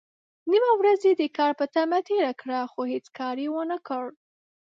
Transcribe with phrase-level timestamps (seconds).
[0.51, 4.03] نيمه ورځ يې د کار په تمه تېره کړه، خو هيڅ کار يې ونکړ.